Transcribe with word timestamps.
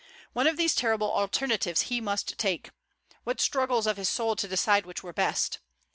One 0.33 0.47
of 0.47 0.57
these 0.57 0.73
terrible 0.73 1.11
alternatives 1.13 1.81
he 1.81 2.01
must 2.01 2.39
take. 2.39 2.71
What 3.23 3.39
struggles 3.39 3.85
of 3.85 3.97
his 3.97 4.09
soul 4.09 4.35
to 4.37 4.47
decide 4.47 4.83
which 4.87 5.03
were 5.03 5.13
best! 5.13 5.59